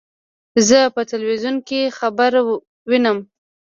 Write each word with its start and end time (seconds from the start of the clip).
زه 0.67 0.79
په 0.95 1.01
ټلویزیون 1.09 1.55
کې 1.67 1.93
خبر 1.97 2.31
وینم. 2.89 3.17